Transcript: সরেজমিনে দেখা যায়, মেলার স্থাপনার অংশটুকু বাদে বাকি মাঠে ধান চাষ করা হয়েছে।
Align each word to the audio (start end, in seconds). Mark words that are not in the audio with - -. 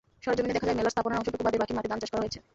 সরেজমিনে 0.23 0.55
দেখা 0.55 0.67
যায়, 0.67 0.77
মেলার 0.79 0.93
স্থাপনার 0.93 1.19
অংশটুকু 1.19 1.43
বাদে 1.47 1.57
বাকি 1.61 1.73
মাঠে 1.77 1.89
ধান 1.91 1.99
চাষ 2.01 2.09
করা 2.13 2.23
হয়েছে। 2.23 2.39